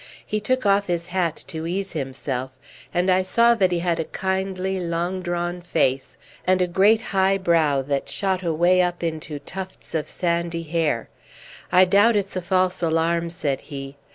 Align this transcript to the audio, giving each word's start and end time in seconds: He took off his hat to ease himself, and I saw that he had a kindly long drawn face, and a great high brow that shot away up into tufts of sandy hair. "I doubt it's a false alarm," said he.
He 0.25 0.39
took 0.39 0.65
off 0.65 0.87
his 0.87 1.05
hat 1.05 1.43
to 1.45 1.67
ease 1.67 1.93
himself, 1.93 2.49
and 2.91 3.11
I 3.11 3.21
saw 3.21 3.53
that 3.53 3.71
he 3.71 3.77
had 3.77 3.99
a 3.99 4.05
kindly 4.05 4.79
long 4.79 5.21
drawn 5.21 5.61
face, 5.61 6.17
and 6.43 6.59
a 6.59 6.65
great 6.65 7.01
high 7.13 7.37
brow 7.37 7.83
that 7.83 8.09
shot 8.09 8.41
away 8.41 8.81
up 8.81 9.03
into 9.03 9.37
tufts 9.37 9.93
of 9.93 10.07
sandy 10.07 10.63
hair. 10.63 11.07
"I 11.71 11.85
doubt 11.85 12.15
it's 12.15 12.35
a 12.35 12.41
false 12.41 12.81
alarm," 12.81 13.29
said 13.29 13.61
he. 13.61 13.95